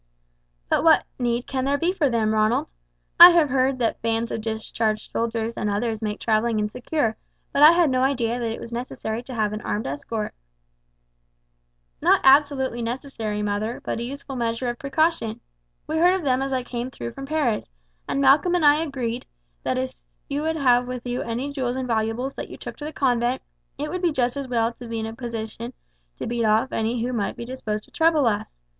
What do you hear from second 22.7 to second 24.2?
to the convent, it would be